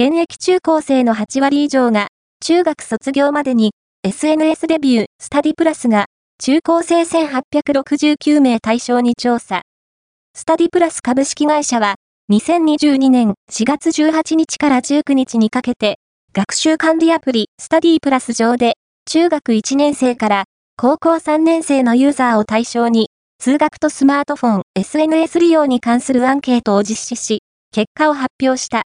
[0.00, 2.06] 現役中高生の8割以上が、
[2.40, 3.72] 中学卒業までに、
[4.04, 6.06] SNS デビュー、スタディプラスが、
[6.40, 9.62] 中高生1869名対象に調査。
[10.36, 11.96] スタディプラス株式会社は、
[12.30, 15.96] 2022年4月18日から19日にかけて、
[16.32, 18.74] 学習管理アプリスタディプラス上で、
[19.10, 20.44] 中学1年生から
[20.76, 23.08] 高校3年生のユーザーを対象に、
[23.40, 27.42] 通学とスマートフォン、SNS 利用に関するアンケートを実施し、
[27.72, 28.76] 結果を発表した。